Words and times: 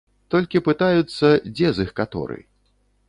Толькі 0.33 0.61
пытаюцца, 0.69 1.31
дзе 1.59 1.69
з 1.81 1.89
іх 1.89 1.93
каторы. 2.01 2.39